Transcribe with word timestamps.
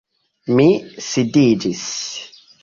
Mi 0.59 0.65
sidiĝis. 1.09 1.85